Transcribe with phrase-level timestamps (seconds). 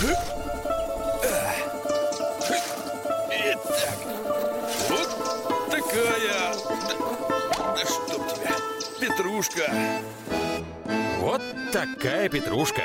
[0.00, 0.14] Итак,
[4.88, 5.08] вот
[5.72, 6.54] такая...
[6.88, 8.54] Да, да чтоб тебя,
[9.00, 9.62] петрушка.
[11.18, 11.42] Вот
[11.72, 12.82] такая петрушка.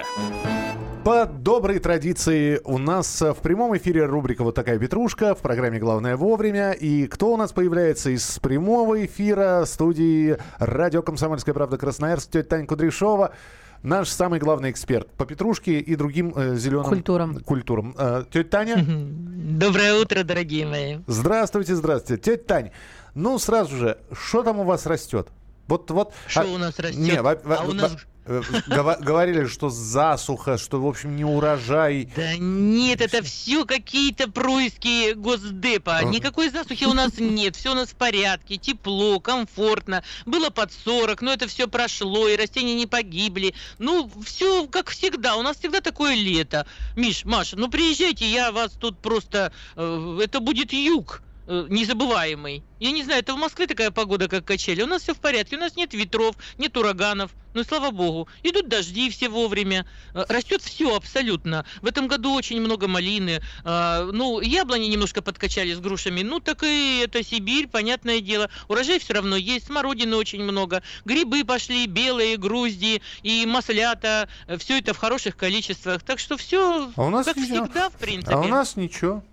[1.06, 6.18] По доброй традиции у нас в прямом эфире рубрика «Вот такая петрушка» в программе «Главное
[6.18, 6.72] вовремя».
[6.72, 12.66] И кто у нас появляется из прямого эфира студии радио «Комсомольская правда» Красноярск, тетя Таня
[12.66, 13.36] Кудряшова.
[13.84, 17.40] Наш самый главный эксперт по петрушке и другим э, зеленым Культурам.
[17.42, 17.96] культурам.
[17.98, 20.98] Э, тетя Таня, Доброе утро, дорогие мои.
[21.08, 22.22] здравствуйте, здравствуйте.
[22.24, 22.72] Тетя Тань,
[23.14, 25.28] ну сразу же, что там у вас растет?
[25.68, 26.14] Вот, вот.
[26.28, 26.98] Что а- у нас растет?
[27.00, 32.10] Не, во- А у нас- говорили, что засуха, что, в общем, не урожай.
[32.16, 36.04] Да нет, это все какие-то происки Госдепа.
[36.04, 40.04] Никакой засухи у нас нет, все у нас в порядке, тепло, комфортно.
[40.26, 43.54] Было под 40, но это все прошло, и растения не погибли.
[43.80, 46.66] Ну, все как всегда, у нас всегда такое лето.
[46.96, 49.52] Миш, Маша, ну приезжайте, я вас тут просто...
[49.76, 52.64] э, это будет юг э, незабываемый.
[52.80, 54.82] Я не знаю, это в Москве такая погода, как качели.
[54.82, 57.32] У нас все в порядке, у нас нет ветров, нет ураганов.
[57.54, 58.28] Ну и слава богу.
[58.42, 59.86] Идут дожди все вовремя.
[60.16, 61.66] Э, Растет все абсолютно.
[61.82, 63.42] В этом году очень много малины.
[63.64, 66.24] А, Ну, яблони немножко подкачали с грушами.
[66.24, 68.50] Ну, так и это Сибирь, понятное дело.
[68.70, 70.82] Урожай все равно есть, смородины очень много.
[71.06, 74.28] Грибы пошли, белые, грузди и маслята.
[74.58, 76.02] Все это в хороших количествах.
[76.02, 77.66] Так что все А у нас как ничего.
[77.66, 78.34] всегда, в принципе.
[78.34, 79.24] А у нас ничего.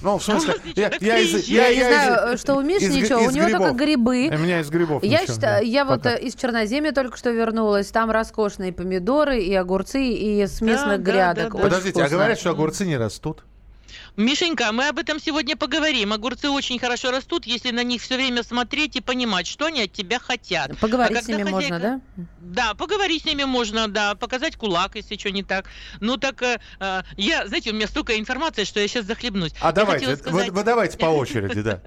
[0.00, 2.54] Ну, в А у смысле, я, я из, я, Я я не из- знаю, что
[2.54, 3.76] у Миши из ничего, у из него только грибов.
[3.76, 4.30] грибы.
[4.34, 6.14] У меня из грибов Я, ничего, считаю, да, я вот пока.
[6.16, 7.88] э, из Черноземья только что вернулась.
[7.88, 11.36] Там роскошные помидоры и огурцы, и с местных да, грядок.
[11.36, 11.54] да, да.
[11.56, 12.16] Очень Подождите, а вкусно.
[12.16, 13.44] говорят, что огурцы не растут?
[14.16, 16.12] Мишенька, мы об этом сегодня поговорим.
[16.12, 19.92] Огурцы очень хорошо растут, если на них все время смотреть и понимать, что они от
[19.92, 20.76] тебя хотят.
[20.78, 22.00] Поговорить А с ними когда можно, да?
[22.16, 25.66] хозяйка- Да, поговорить с ними можно, да, показать кулак, если что не так.
[26.00, 29.52] Ну так, э, э, я, знаете, у меня столько информации, что я сейчас захлебнусь.
[29.60, 31.80] А Я давайте, хотела вы, сказать- вы давайте по очереди, да.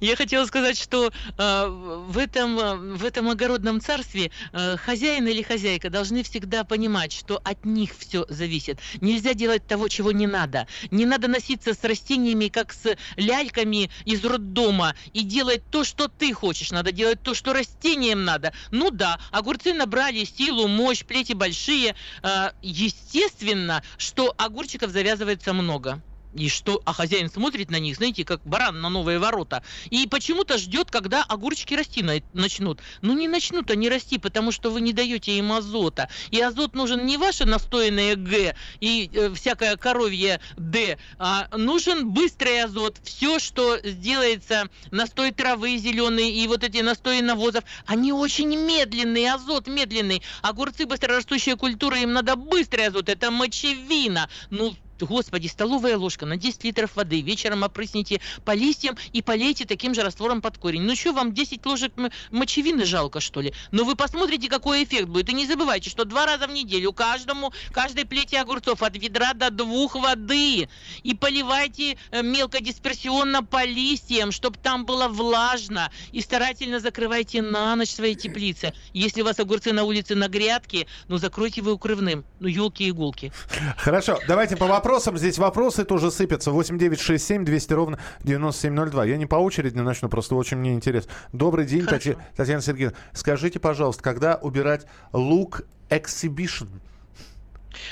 [0.00, 5.42] Я хотела сказать, что э, в этом э, в этом огородном царстве э, хозяин или
[5.42, 8.80] хозяйка должны всегда понимать, что от них все зависит.
[9.00, 10.66] Нельзя делать того, чего не надо.
[10.90, 16.32] Не надо носиться с растениями, как с ляльками из роддома, и делать то, что ты
[16.32, 16.70] хочешь.
[16.70, 18.52] Надо делать то, что растениям надо.
[18.70, 21.94] Ну да, огурцы набрали силу, мощь, плети большие.
[22.22, 26.02] Э, естественно, что огурчиков завязывается много.
[26.36, 29.62] И что, а хозяин смотрит на них, знаете, как баран на новые ворота.
[29.88, 32.80] И почему-то ждет, когда огурчики расти на- начнут.
[33.00, 36.10] Ну не начнут они расти, потому что вы не даете им азота.
[36.30, 42.62] И азот нужен не ваше настоянное Г и э, всякое коровье Д, а нужен быстрый
[42.62, 42.98] азот.
[43.02, 49.68] Все, что сделается, настой травы зеленый и вот эти настои навозов, они очень медленные, азот
[49.68, 50.22] медленный.
[50.42, 54.28] Огурцы быстрорастущая культура, им надо быстрый азот, это мочевина.
[54.50, 57.20] Ну, Господи, столовая ложка на 10 литров воды.
[57.20, 60.82] Вечером опрысните по листьям и полейте таким же раствором под корень.
[60.82, 61.92] Ну что, вам 10 ложек
[62.30, 63.52] мочевины жалко, что ли?
[63.70, 65.28] Но вы посмотрите, какой эффект будет.
[65.28, 69.50] И не забывайте, что два раза в неделю каждому, каждой плете огурцов от ведра до
[69.50, 70.68] двух воды.
[71.02, 75.90] И поливайте э, мелкодисперсионно по листьям, чтобы там было влажно.
[76.12, 78.72] И старательно закрывайте на ночь свои теплицы.
[78.92, 82.24] Если у вас огурцы на улице на грядке, ну закройте вы укрывным.
[82.40, 83.32] Ну, елки-иголки.
[83.76, 85.18] Хорошо, давайте по вопросам.
[85.18, 86.52] Здесь вопросы тоже сыпятся.
[86.52, 89.04] 8967 200 ровно 9702.
[89.06, 91.10] Я не по очереди начну, просто очень мне интересно.
[91.32, 92.96] Добрый день, Татьяна Сергеевна.
[93.12, 96.66] Скажите, пожалуйста, когда убирать лук эксибишн?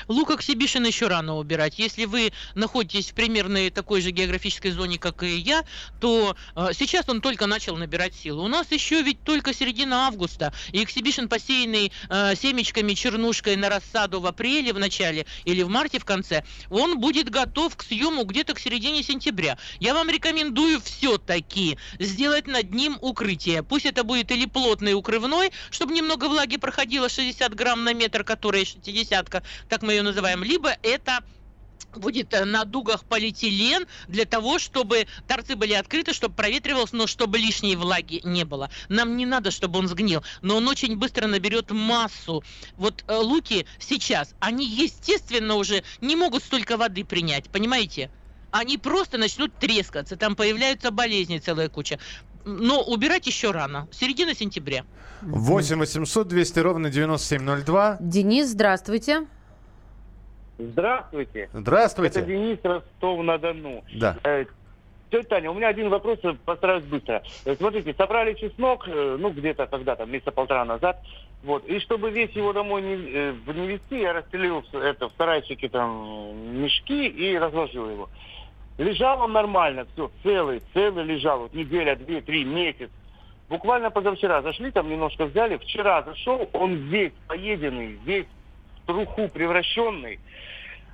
[0.09, 1.79] Лук эксибишн еще рано убирать.
[1.79, 5.65] Если вы находитесь в примерно такой же географической зоне, как и я,
[6.01, 8.45] то э, сейчас он только начал набирать силу.
[8.45, 10.53] У нас еще ведь только середина августа.
[10.73, 15.99] И эксибишн, посеянный э, семечками, чернушкой на рассаду в апреле в начале или в марте
[15.99, 19.59] в конце, он будет готов к съему где-то к середине сентября.
[19.81, 23.63] Я вам рекомендую все-таки сделать над ним укрытие.
[23.63, 28.65] Пусть это будет или плотный укрывной, чтобы немного влаги проходило 60 грамм на метр, которая
[28.65, 29.31] 60
[29.75, 31.19] так мы ее называем, либо это
[31.97, 37.39] будет э, на дугах полиэтилен для того, чтобы торцы были открыты, чтобы проветривалось, но чтобы
[37.39, 38.71] лишней влаги не было.
[38.89, 42.45] Нам не надо, чтобы он сгнил, но он очень быстро наберет массу.
[42.77, 48.13] Вот э, луки сейчас, они естественно уже не могут столько воды принять, понимаете?
[48.53, 51.99] Они просто начнут трескаться, там появляются болезни целая куча.
[52.45, 54.85] Но убирать еще рано, середина сентября.
[55.23, 57.97] 8 800 200 ровно 9702.
[58.01, 59.27] Денис, здравствуйте.
[60.59, 61.41] Здравствуйте.
[61.41, 62.23] Это Здравствуйте.
[62.23, 63.85] Денис Ростов-на-Дону.
[63.95, 64.17] Да.
[64.25, 64.45] Э,
[65.11, 67.23] Тетя Таня, у меня один вопрос, э, постараюсь быстро.
[67.45, 71.01] Э, Смотрите, собрали чеснок, ну, где-то когда-то, месяца полтора назад,
[71.43, 76.63] вот, и чтобы весь его домой не, не везти, я расстелил это, в сарайчике там
[76.63, 78.09] мешки и разложил его.
[78.79, 82.91] Лежал он нормально, все, целый, целый лежал, вот неделя, две, три, месяц.
[83.49, 88.27] Буквально позавчера зашли, там немножко взяли, вчера зашел, он весь поеденный, весь
[88.87, 90.19] труху превращенный.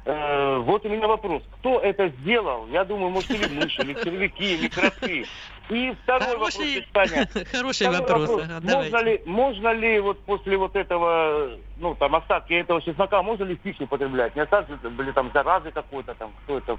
[0.07, 1.43] Э, вот у меня вопрос.
[1.59, 2.67] Кто это сделал?
[2.69, 5.27] Я думаю, может, или мыши, или червяки, или кроты.
[5.69, 7.29] И второй вопрос, Хороший, Таня.
[7.53, 8.21] хороший Второй вопрос.
[8.29, 8.43] вопрос.
[8.45, 9.05] Ага, Можно давайте.
[9.11, 13.85] ли, можно ли вот после вот этого, ну, там, остатки этого чеснока, можно ли пищу
[13.85, 14.35] употреблять?
[14.35, 16.77] Не остатки были там заразы какой-то там, кто это?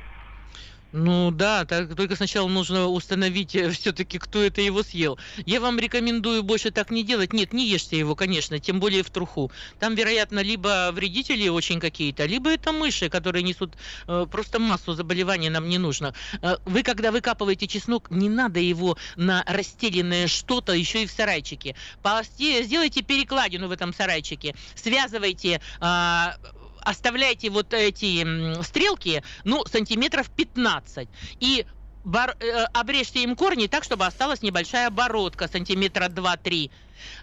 [0.91, 5.17] Ну да, так, только сначала нужно установить все-таки, кто это его съел.
[5.45, 7.31] Я вам рекомендую больше так не делать.
[7.31, 9.51] Нет, не ешьте его, конечно, тем более в труху.
[9.79, 13.73] Там, вероятно, либо вредители очень какие-то, либо это мыши, которые несут
[14.07, 16.13] э, просто массу заболеваний, нам не нужно.
[16.41, 21.75] Э, вы, когда выкапываете чеснок, не надо его на расстеленное что-то еще и в сарайчике.
[22.03, 26.35] Посте- Сделайте перекладину в этом сарайчике, связывайте а,
[26.81, 31.09] оставляйте вот эти стрелки, ну, сантиметров 15.
[31.39, 31.65] И
[32.03, 36.71] бар- э, обрежьте им корни так, чтобы осталась небольшая оборотка, сантиметра 2-3.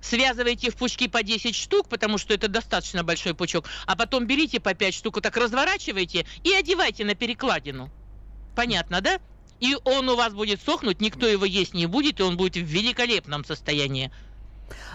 [0.01, 3.69] Связывайте в пучки по 10 штук, потому что это достаточно большой пучок.
[3.87, 7.91] А потом берите по 5 штук, так разворачивайте и одевайте на перекладину.
[8.57, 9.21] Понятно, да?
[9.61, 12.67] И он у вас будет сохнуть, никто его есть не будет, и он будет в
[12.67, 14.13] великолепном состоянии.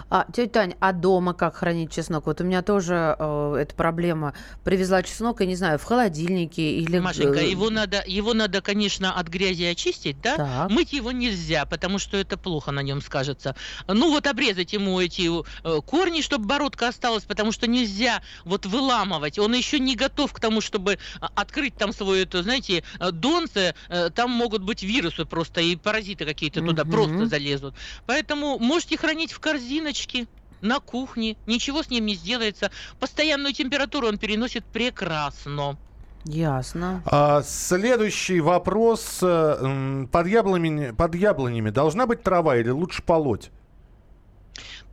[0.10, 2.26] А, тетя Тань, а дома как хранить чеснок?
[2.28, 4.34] Вот у меня тоже э, эта проблема.
[4.64, 7.00] Привезла чеснок, я не знаю, в холодильнике или...
[7.00, 10.36] Машенька, э, его надо, его надо, конечно, от грязи очистить, да?
[10.38, 10.70] Так.
[10.70, 13.56] Мыть его нельзя, потому что это плохо на нем скажется.
[13.88, 15.30] Ну вот обрезать ему эти
[15.64, 19.40] э, корни, чтобы бородка осталась, потому что нельзя вот выламывать.
[19.40, 23.74] Он еще не готов к тому, чтобы а, открыть там свой, это, знаете, э, донце.
[23.90, 26.92] Э, Там могут быть вирусы просто и паразиты какие-то туда Мгм.
[26.92, 27.76] просто залезут.
[28.06, 30.28] Поэтому можете хранить в корзиночке.
[30.62, 32.72] На кухне, ничего с ним не сделается.
[33.00, 35.78] Постоянную температуру он переносит прекрасно.
[36.24, 37.04] Ясно.
[37.06, 39.20] А, следующий вопрос.
[39.22, 43.52] э, Под яблонями, под яблонями должна быть трава или лучше полоть?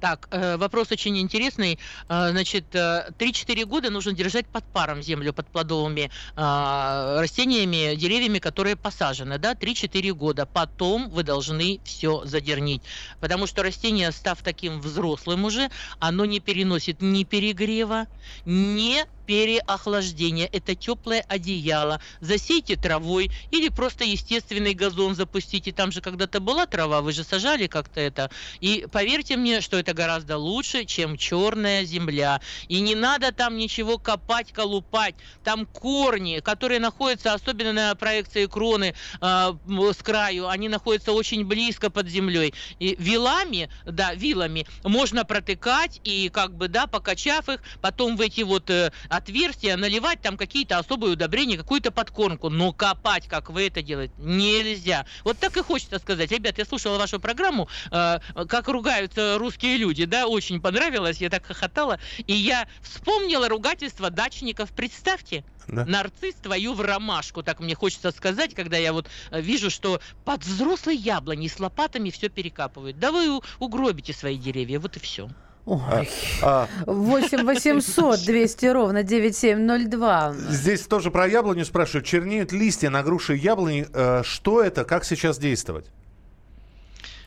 [0.01, 1.79] Так, э, вопрос очень интересный.
[2.09, 8.39] Э, Значит, э, 3-4 года нужно держать под паром землю, под плодовыми э, растениями, деревьями,
[8.39, 10.47] которые посажены, да, 3-4 года.
[10.47, 12.83] Потом вы должны все задернить.
[13.21, 18.07] Потому что растение, став таким взрослым уже, оно не переносит ни перегрева,
[18.47, 20.49] ни переохлаждения.
[20.51, 22.03] Это теплое одеяло.
[22.21, 25.71] Засейте травой или просто естественный газон запустите.
[25.71, 28.33] Там же когда-то была трава, вы же сажали как-то это.
[28.59, 32.41] И поверьте мне, что это гораздо лучше, чем черная земля.
[32.67, 35.15] И не надо там ничего копать, колупать.
[35.45, 39.53] Там корни, которые находятся, особенно на проекции кроны э,
[39.93, 42.53] с краю, они находятся очень близко под землей.
[42.81, 48.41] И вилами, да, вилами можно протыкать и как бы, да, покачав их, потом в эти
[48.41, 48.91] вот э,
[49.21, 52.49] отверстия наливать там какие-то особые удобрения, какую-то подкормку.
[52.49, 55.07] Но копать, как вы это делаете, нельзя.
[55.25, 56.31] Вот так и хочется сказать.
[56.33, 58.19] Ребят, я слушала вашу программу, э,
[58.49, 61.99] как ругаются русские люди, да, очень понравилось, я так хохотала.
[62.27, 64.71] И я вспомнила ругательство дачников.
[64.73, 65.85] Представьте, Да.
[65.85, 70.45] нарцисс твою в ромашку, так мне хочется сказать, когда я вот э, вижу, что под
[70.45, 72.99] взрослой яблони с лопатами все перекапывают.
[72.99, 75.29] Да вы угробите свои деревья, вот и все.
[75.67, 76.09] Ой.
[76.43, 80.35] А, 8 800 200 ровно 9702.
[80.51, 82.07] здесь тоже про яблоню спрашивают.
[82.07, 83.87] Чернеют листья на груши и яблони.
[83.93, 84.85] Э, что это?
[84.85, 85.87] Как сейчас действовать?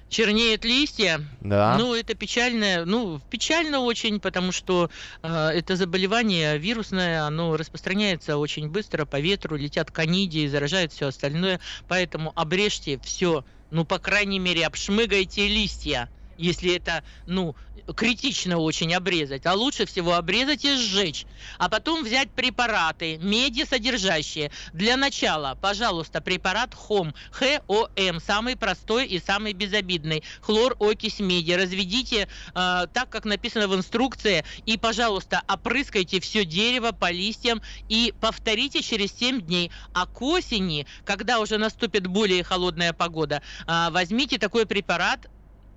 [0.09, 1.75] Чернеют листья, Да.
[1.79, 4.91] Ну, это печально, ну, печально очень, потому что
[5.23, 11.59] э, это заболевание вирусное, оно распространяется очень быстро по ветру, летят канидии, заражают все остальное,
[11.87, 17.55] поэтому обрежьте все, ну, по крайней мере, обшмыгайте листья, если это, ну,
[17.95, 21.25] критично очень обрезать, а лучше всего обрезать и сжечь,
[21.57, 24.51] а потом взять препараты, медисодержащие.
[24.73, 31.51] Для начала, пожалуйста, препарат ХОМ, ХОМ, самый простой и самый безобидный, хлор окись меди.
[31.51, 38.13] Разведите э, так, как написано в инструкции, и, пожалуйста, опрыскайте все дерево по листьям и
[38.19, 39.71] повторите через 7 дней.
[39.93, 45.27] А к осени, когда уже наступит более холодная погода, э, возьмите такой препарат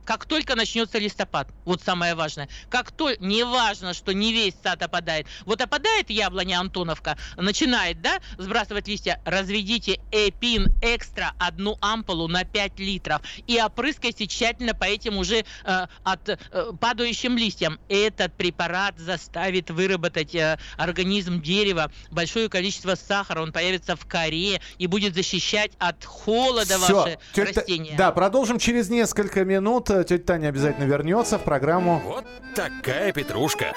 [0.07, 1.49] как только начнется листопад.
[1.65, 2.49] Вот самое важное.
[2.71, 5.27] Как то, не важно, что не весь сад опадает.
[5.45, 9.21] Вот опадает яблоня Антоновка, начинает, да, сбрасывать листья.
[9.25, 15.87] Разведите Эпин Экстра одну ампулу на 5 литров и опрыскайте тщательно по этим уже э,
[16.05, 16.37] от э,
[16.81, 17.81] падающим листьям.
[17.89, 23.43] Этот препарат заставит выработать э, организм дерева большое количество сахара.
[23.43, 26.95] Он появится в коре и будет защищать от холода Всё.
[26.97, 27.97] ваши растения.
[27.99, 29.91] Да, продолжим через несколько минут.
[29.97, 32.03] Э, Тетя Таня обязательно вернется в программу.
[32.05, 33.73] Вот такая петрушка.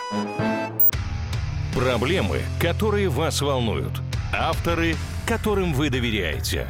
[1.74, 4.02] Проблемы, которые вас волнуют.
[4.34, 4.96] Авторы,
[5.28, 6.68] которым вы доверяете.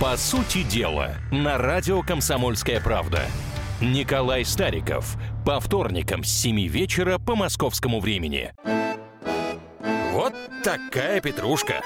[0.00, 3.22] По сути дела, на радио «Комсомольская правда».
[3.80, 5.16] Николай Стариков.
[5.44, 8.52] По вторникам с 7 вечера по московскому времени.
[10.12, 11.82] Вот такая петрушка.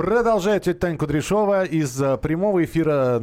[0.00, 3.22] Продолжает тетя Таня Кудряшова из э, прямого эфира,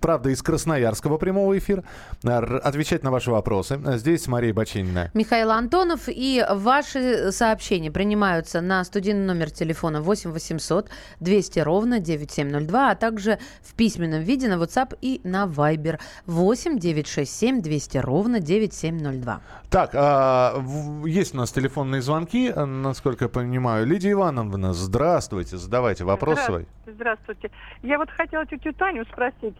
[0.00, 1.82] правда, из Красноярского прямого эфира,
[2.22, 3.80] э, отвечать на ваши вопросы.
[3.96, 5.10] Здесь Мария Бочинина.
[5.14, 6.02] Михаил Антонов.
[6.06, 13.40] И ваши сообщения принимаются на студийный номер телефона 8 800 200 ровно 9702, а также
[13.60, 19.40] в письменном виде на WhatsApp и на Viber 8 967 200 ровно 9702.
[19.70, 20.62] Так, а,
[21.04, 23.86] есть у нас телефонные звонки, э, насколько я понимаю.
[23.86, 26.66] Лидия Ивановна, здравствуйте, задавайте вопрос свой.
[26.86, 27.50] Здравствуйте, здравствуйте.
[27.82, 29.56] Я вот хотела тетю Таню спросить.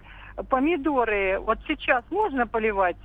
[0.49, 2.97] Помидоры вот сейчас можно поливать?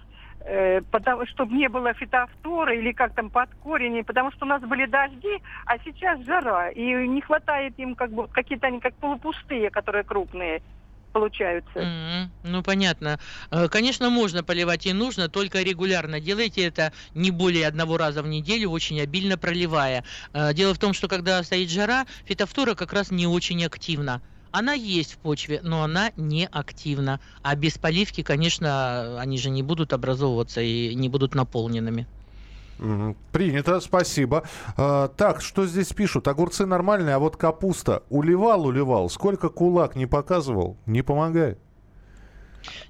[0.48, 4.62] э, потому, чтобы не было фитофторы или как там под корень, потому что у нас
[4.62, 9.70] были дожди, а сейчас жара, и не хватает им как бы какие-то они как полупустые,
[9.70, 10.62] которые крупные
[11.20, 11.80] получаются.
[11.80, 12.34] Мгм.
[12.44, 13.20] Ну, понятно.
[13.52, 16.20] Э, Конечно, можно поливать и нужно, только регулярно.
[16.20, 20.04] Делайте это не более одного раза в неделю, очень обильно проливая.
[20.34, 24.24] Э, Дело в том, что когда стоит жара, фитофтора как раз не очень активна.
[24.52, 27.20] Она есть в почве, но она не активна.
[27.44, 32.08] А без поливки, конечно, они же не будут образовываться и не будут наполненными.
[33.32, 34.44] Принято, спасибо.
[34.76, 36.28] А, так, что здесь пишут?
[36.28, 38.04] Огурцы нормальные, а вот капуста.
[38.10, 39.10] Уливал, уливал.
[39.10, 41.60] Сколько кулак не показывал, не помогает.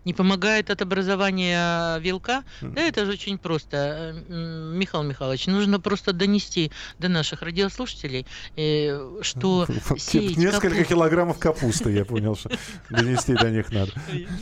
[0.06, 2.44] Не помогает от образования белка?
[2.62, 4.24] Да это же очень просто.
[4.28, 9.68] Э, Михаил Михайлович, нужно просто донести до наших радиослушателей, э, что
[9.98, 12.50] сеять Несколько капусту- килограммов капусты, я понял, что
[12.90, 13.92] донести до них надо.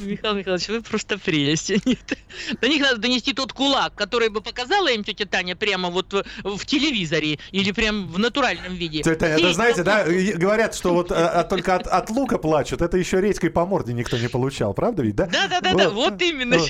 [0.02, 1.70] Михаил Михайлович, вы просто прелесть.
[1.86, 2.18] Нет.
[2.62, 6.58] До них надо донести тот кулак, который бы показала им тетя Таня прямо вот в,
[6.58, 9.02] в телевизоре или прям в натуральном виде.
[9.02, 12.82] Тетя Таня, это знаете, да, говорят, что вот а, а, только от, от лука плачут.
[12.82, 15.25] Это еще редькой по морде никто не получал, правда ведь, да?
[15.32, 16.58] Да, да, да, да, вот именно.
[16.58, 16.70] Вот.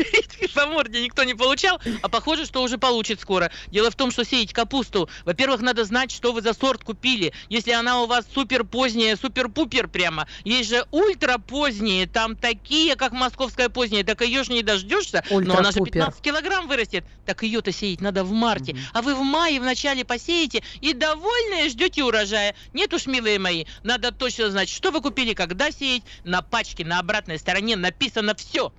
[0.67, 3.51] Морде никто не получал, а похоже, что уже получит скоро.
[3.67, 7.33] Дело в том, что сеять капусту, во-первых, надо знать, что вы за сорт купили.
[7.50, 13.13] Если она у вас супер поздняя, супер-пупер прямо, есть же ультра поздние, там такие, как
[13.13, 15.93] московская поздняя, так ее же не дождешься, но она же Ультра-пупер.
[15.93, 17.05] 15 килограмм вырастет.
[17.25, 18.75] Так ее-то сеять надо в марте.
[18.93, 22.55] А вы в мае в начале посеете и довольные ждете урожая.
[22.74, 26.03] Нет уж, милые мои, надо точно знать, что вы купили, когда сеять.
[26.24, 28.72] На пачке на обратной стороне написано все.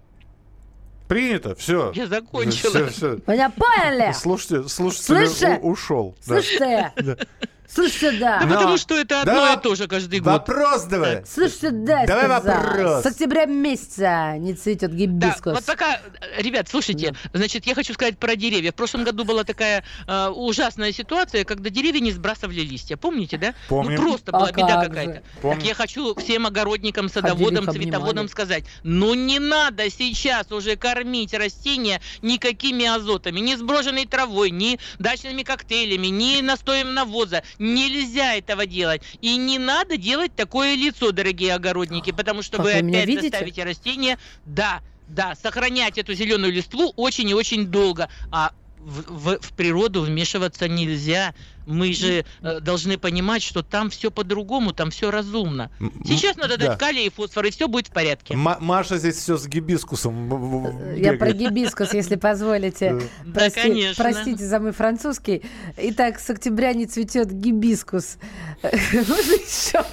[1.08, 1.92] Принято, все.
[1.94, 2.70] Я закончила.
[2.72, 3.18] Все, все.
[3.26, 4.12] Меня поняли?
[4.12, 5.60] Слушайте, слушатель Слышите?
[5.62, 6.16] у- ушел.
[6.26, 7.16] да.
[7.68, 8.40] Слышите, да.
[8.40, 9.54] Да Но- потому что это одно Да.
[9.54, 10.32] и то же каждый год.
[10.32, 11.24] Вопрос давай.
[11.26, 12.62] Слышите, да, Давай сказала.
[12.62, 13.02] вопрос.
[13.02, 15.54] С октября месяца не цветет Да, гибискус.
[15.54, 16.00] вот пока,
[16.38, 18.72] ребят, слушайте, значит, я хочу сказать про деревья.
[18.72, 22.96] В прошлом году была такая э, ужасная ситуация, когда деревья не сбрасывали листья.
[22.96, 23.54] Помните, да?
[23.68, 23.96] Помним.
[23.96, 25.22] Ну просто была А беда как какая-то.
[25.42, 31.34] Так я хочу всем огородникам, садоводам, Ходили, цветоводам сказать, ну не надо сейчас уже кормить
[31.34, 37.42] растения никакими азотами, ни сброженной травой, ни дачными коктейлями, ни настоем навоза.
[37.58, 39.02] Нельзя этого делать.
[39.20, 43.28] И не надо делать такое лицо, дорогие огородники, потому что Как вы опять видите?
[43.30, 48.08] заставите растения, да, да, сохранять эту зеленую листву очень и очень долго.
[48.30, 48.52] А
[48.86, 51.34] в, в- в природу вмешиваться нельзя.
[51.66, 55.72] Мы же э, должны понимать, что там все по-другому, там все разумно.
[56.04, 56.76] Сейчас надо дать да.
[56.76, 58.34] калий и фосфор, и все будет в порядке.
[58.34, 63.00] М- Маша здесь все с гибискусом Э, Я про гибискус, если позволите.
[63.34, 63.92] Прости-.
[63.96, 65.42] Простите за мой французский.
[65.76, 68.18] Итак, с октября не цветет гибискус.
[68.62, 69.84] Можно еще?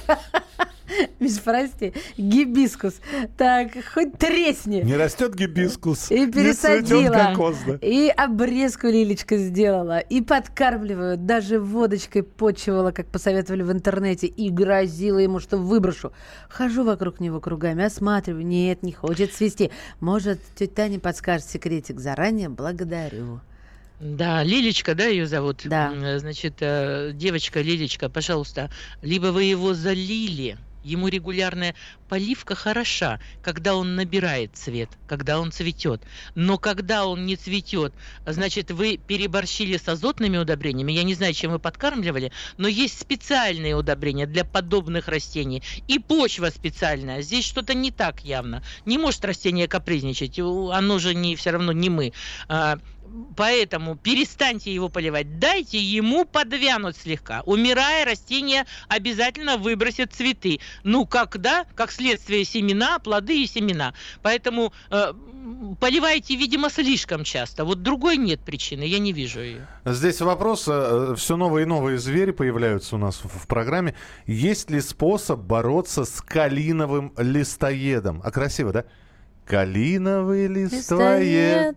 [1.20, 1.92] Миш, прости.
[2.16, 2.94] Гибискус.
[3.36, 4.82] Так, хоть тресни.
[4.82, 6.10] Не растет гибискус.
[6.10, 7.32] И пересадила.
[7.34, 7.78] кокос, да.
[7.80, 9.98] И обрезку лилечка сделала.
[9.98, 11.16] И подкармливаю.
[11.16, 14.26] Даже водочкой почивала, как посоветовали в интернете.
[14.26, 16.12] И грозила ему, что выброшу.
[16.48, 18.46] Хожу вокруг него кругами, осматриваю.
[18.46, 19.70] Нет, не хочет свести.
[20.00, 22.50] Может, тетя Таня подскажет секретик заранее?
[22.50, 23.40] Благодарю.
[24.00, 25.62] Да, Лилечка, да, ее зовут?
[25.64, 26.18] Да.
[26.18, 28.70] Значит, э, девочка Лилечка, пожалуйста,
[29.00, 31.74] либо вы его залили, ему регулярная
[32.08, 36.02] поливка хороша, когда он набирает цвет, когда он цветет.
[36.34, 37.92] Но когда он не цветет,
[38.26, 40.92] значит, вы переборщили с азотными удобрениями.
[40.92, 45.62] Я не знаю, чем вы подкармливали, но есть специальные удобрения для подобных растений.
[45.88, 47.22] И почва специальная.
[47.22, 48.62] Здесь что-то не так явно.
[48.84, 50.38] Не может растение капризничать.
[50.38, 52.12] Оно же не все равно не мы.
[53.36, 57.42] Поэтому перестаньте его поливать, дайте ему подвянуть слегка.
[57.46, 60.60] Умирая, растение обязательно выбросит цветы.
[60.82, 61.64] Ну, когда?
[61.74, 63.94] Как следствие семена, плоды и семена.
[64.22, 65.12] Поэтому э,
[65.80, 67.64] поливайте, видимо, слишком часто.
[67.64, 69.68] Вот другой нет причины, я не вижу ее.
[69.84, 73.94] Здесь вопрос, э, все новые и новые звери появляются у нас в программе.
[74.26, 78.20] Есть ли способ бороться с калиновым листоедом?
[78.24, 78.84] А красиво, да?
[79.46, 81.76] Калиновый листоед,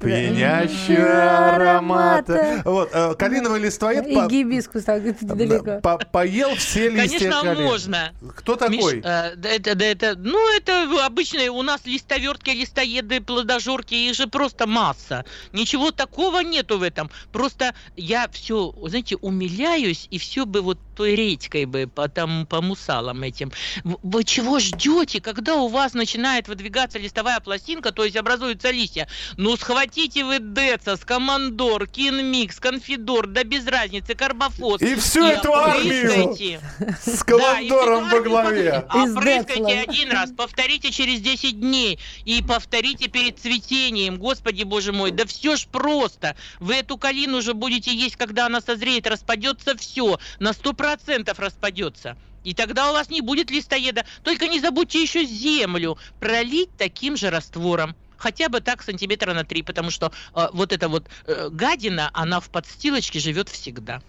[0.00, 2.62] пьянящий аромата.
[2.64, 4.06] Вот, э, калиновый листоед...
[4.06, 5.80] И гибискус так далеко.
[5.80, 7.64] По поел все листья Конечно, калины.
[7.64, 8.12] можно.
[8.36, 8.96] Кто такой?
[8.96, 14.14] Миш, э, да, это, да, это, ну, это обычные у нас листовертки, листоеды, плодожорки, их
[14.14, 15.24] же просто масса.
[15.52, 17.10] Ничего такого нету в этом.
[17.32, 22.60] Просто я все, знаете, умиляюсь, и все бы вот той редькой бы по, там, по
[22.60, 23.52] мусалам этим.
[23.84, 29.06] Вы чего ждете, когда у вас начинает выдвигаться листовая пластинка, то есть образуются листья?
[29.36, 34.82] Ну, схватите вы Децас, Командор, Кинмикс, Конфидор, да без разницы, Карбофос.
[34.82, 36.60] И всю эту армию
[37.04, 38.84] с командором во главе.
[38.92, 44.16] Опрыскайте один раз, повторите через 10 дней и повторите перед цветением.
[44.16, 46.34] Господи, боже мой, да все ж просто.
[46.58, 50.18] Вы эту калину уже будете есть, когда она созреет, распадется все.
[50.40, 52.16] На 100% процентов распадется.
[52.44, 54.06] И тогда у вас не будет листоеда.
[54.22, 57.94] Только не забудьте еще землю пролить таким же раствором.
[58.16, 62.40] Хотя бы так сантиметра на три, потому что э, вот эта вот э, гадина, она
[62.40, 64.00] в подстилочке живет всегда.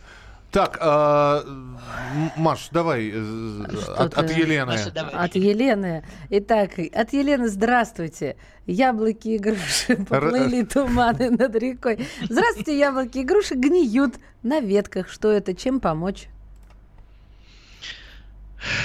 [0.52, 1.44] Так, э,
[2.38, 3.64] Маш, давай э,
[3.98, 4.72] от, от Елены.
[4.72, 5.14] Маша, давай.
[5.14, 6.04] От Елены.
[6.30, 8.36] Итак, от Елены здравствуйте.
[8.66, 12.08] Яблоки и груши поплыли туманы над рекой.
[12.28, 15.10] Здравствуйте, яблоки и груши гниют на ветках.
[15.10, 15.54] Что это?
[15.54, 16.30] Чем помочь?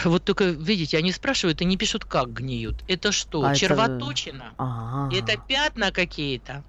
[0.04, 2.85] Вот только, видите, они спрашивают и не пишут, как гниют.
[2.88, 4.54] Это что, а червоточина?
[5.12, 5.33] Это...
[5.33, 6.64] это пятна какие-то?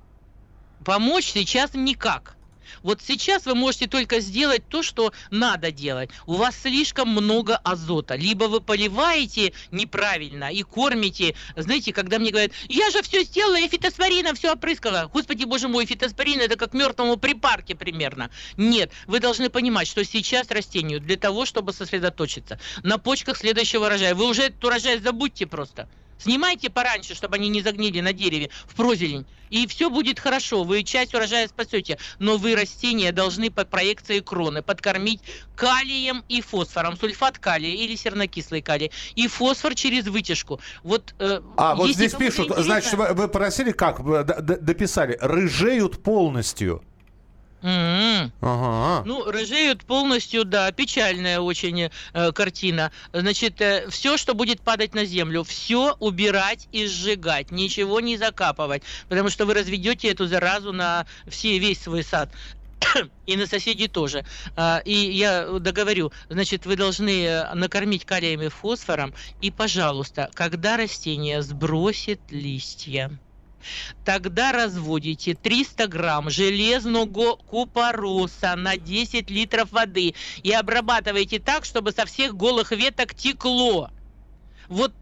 [0.84, 2.36] Помочь сейчас никак.
[2.84, 6.10] Вот сейчас вы можете только сделать то, что надо делать.
[6.26, 8.16] У вас слишком много азота.
[8.16, 11.36] Либо вы поливаете неправильно и кормите.
[11.56, 15.10] Знаете, когда мне говорят, я же все сделала, я фитоспорином все опрыскала.
[15.14, 18.30] Господи, боже мой, фитоспорин это как мертвому припарке примерно.
[18.58, 24.16] Нет, вы должны понимать, что сейчас растению для того, чтобы сосредоточиться на почках следующего урожая.
[24.16, 25.88] Вы уже этот урожай забудьте просто.
[26.18, 29.26] Снимайте пораньше, чтобы они не загнили на дереве в прозелень.
[29.50, 31.98] И все будет хорошо, вы часть урожая спасете.
[32.20, 35.22] Но вы растения должны по проекции кроны подкормить
[35.56, 36.98] калием и фосфором.
[36.98, 38.92] Сульфат калия или сернокислый калий.
[39.16, 40.60] И фосфор через вытяжку.
[40.84, 44.04] Вот, э, а, вот здесь пишут, значит, вы, вы просили как?
[44.44, 45.18] Дописали.
[45.22, 46.84] Рыжеют полностью.
[47.62, 48.32] Mm-hmm.
[48.42, 49.04] Ага.
[49.06, 52.92] Ну, рыжеют полностью, да, печальная очень э, картина.
[53.12, 58.84] Значит, э, все, что будет падать на землю, все убирать и сжигать, ничего не закапывать,
[59.10, 62.30] потому что вы разведете эту заразу на все, весь свой сад
[63.26, 64.26] и на соседей тоже.
[64.56, 70.78] А, и я договорю, значит, вы должны э, накормить калием и фосфором, и, пожалуйста, когда
[70.78, 73.18] растение сбросит листья,
[74.04, 82.06] Тогда разводите 300 грамм железного купороса на 10 литров воды и обрабатывайте так, чтобы со
[82.06, 83.90] всех голых веток текло.
[84.68, 84.94] Вот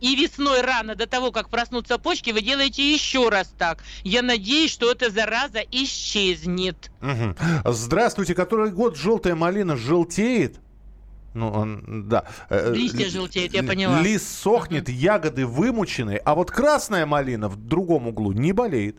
[0.00, 3.84] и весной рано до того, как проснутся почки, вы делаете еще раз так.
[4.02, 6.90] Я надеюсь, что эта зараза исчезнет.
[7.02, 7.72] Угу.
[7.72, 10.58] Здравствуйте, который год желтая малина желтеет?
[11.34, 12.24] Ну, он, да.
[12.48, 14.00] Э, Листья желтеют, я поняла.
[14.00, 14.92] Лист сохнет, uh-huh.
[14.92, 18.96] ягоды вымучены, а вот красная малина в другом углу не болеет.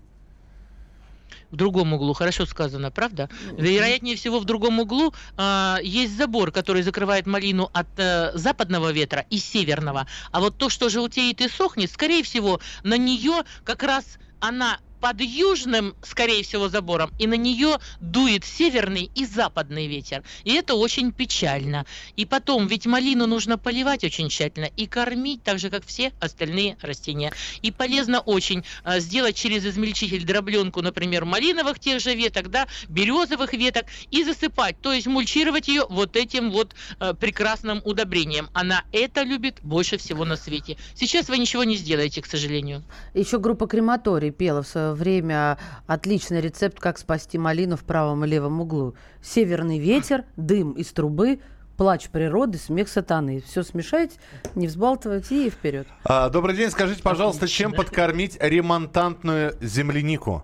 [1.51, 3.29] В другом углу, хорошо сказано, правда?
[3.57, 9.25] Вероятнее всего, в другом углу э, есть забор, который закрывает малину от э, западного ветра
[9.29, 10.07] и северного.
[10.31, 14.05] А вот то, что желтеет и сохнет, скорее всего, на нее как раз
[14.39, 20.23] она под южным, скорее всего, забором, и на нее дует северный и западный ветер.
[20.43, 21.85] И это очень печально.
[22.15, 26.77] И потом, ведь малину нужно поливать очень тщательно и кормить так же, как все остальные
[26.81, 27.33] растения.
[27.63, 33.53] И полезно очень а, сделать через измельчитель дробленку, например, малиновых тех же веток, да, березовых
[33.53, 38.49] веток, и засыпать, то есть мульчировать ее вот этим вот а, прекрасным удобрением.
[38.53, 40.77] Она это любит больше всего на свете.
[40.93, 42.83] Сейчас вы ничего не сделаете, к сожалению.
[43.15, 48.27] Еще группа крематорий пела в свое время отличный рецепт, как спасти малину в правом и
[48.27, 48.95] левом углу.
[49.21, 51.39] Северный ветер, дым из трубы,
[51.77, 53.41] плач природы, смех сатаны.
[53.41, 54.11] Все смешать,
[54.55, 55.87] не взбалтывать и вперед.
[56.03, 57.63] А, добрый день, скажите, пожалуйста, Отлично.
[57.63, 60.43] чем подкормить ремонтантную землянику?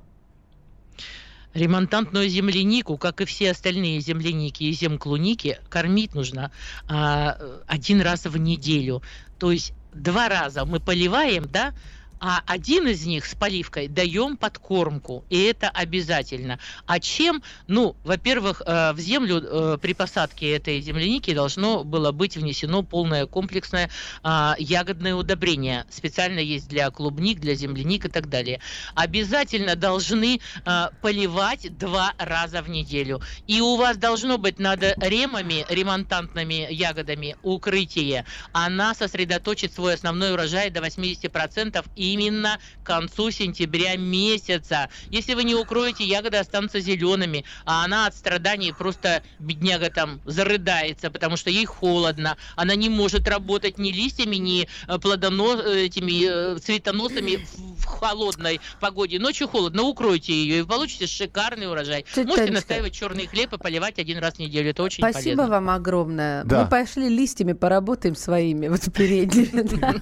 [1.53, 6.51] Ремонтантную землянику, как и все остальные земляники и земклуники, кормить нужно
[6.87, 9.01] а, один раз в неделю.
[9.39, 11.73] То есть два раза мы поливаем, да,
[12.19, 16.59] а один из них с поливкой даем подкормку, и это обязательно.
[16.85, 17.43] А чем?
[17.67, 23.25] Ну, во-первых, э, в землю э, при посадке этой земляники должно было быть внесено полное
[23.25, 23.89] комплексное
[24.23, 25.85] а, ягодное удобрение.
[25.89, 28.59] Специально есть для клубник, для земляник и так далее.
[28.95, 33.21] Обязательно должны а, поливать два раза в неделю.
[33.47, 38.25] И у вас должно быть над ремами, ремонтантными ягодами укрытие.
[38.51, 44.89] Она сосредоточит свой основной урожай до 80% именно к концу сентября месяца.
[45.09, 51.11] Если вы не укроете, ягоды останутся зелеными, а она от страданий просто, бедняга там, зарыдается,
[51.11, 52.37] потому что ей холодно.
[52.55, 55.61] Она не может работать ни листьями, ни э, плодоно...
[55.61, 59.19] этими э, цветоносами в- холодной погоде.
[59.19, 62.03] Ночью холодно, укройте ее и получите шикарный урожай.
[62.03, 62.53] Тетя Можете Танечка.
[62.55, 64.69] настаивать черный хлеб и поливать один раз в неделю.
[64.71, 65.47] Это очень Спасибо полезно.
[65.47, 66.43] вам огромное.
[66.43, 66.63] Да.
[66.63, 70.01] Мы пошли листьями поработаем своими, вот передними.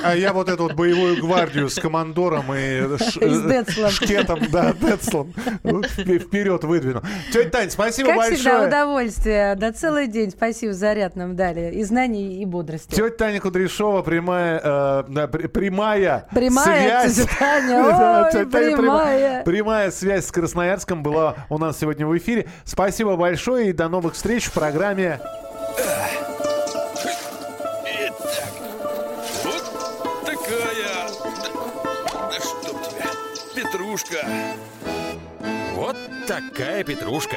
[0.04, 2.82] а я вот эту вот боевую гвардию с командором и
[3.20, 3.90] Децлом.
[3.90, 7.02] шкетом, да, Децлом вп- вперед выдвину.
[7.32, 8.68] Тетя Тань, спасибо Как всегда, большое.
[8.68, 9.54] удовольствие.
[9.56, 10.30] Да целый день.
[10.30, 11.74] Спасибо, заряд нам дали.
[11.74, 12.90] И знаний, и бодрости.
[12.94, 17.15] Тетя Таня Кудряшова, прямая, э, прямая, Прямая, связь.
[17.24, 19.44] Таня, ой, прямая.
[19.44, 22.46] Прямая связь с Красноярском была у нас сегодня в эфире.
[22.64, 25.20] Спасибо большое и до новых встреч в программе
[27.98, 28.52] Итак,
[29.44, 31.08] вот такая...
[32.12, 33.10] Да, да чтоб тебя,
[33.54, 34.26] Петрушка.
[35.74, 37.36] Вот такая петрушка.